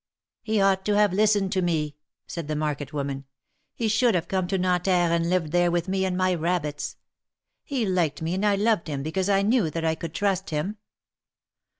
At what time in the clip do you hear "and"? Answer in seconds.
5.13-5.29, 6.05-6.17, 8.33-8.43